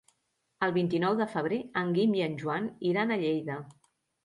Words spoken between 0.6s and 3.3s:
El vint-i-nou de febrer en Guim i en Joan iran a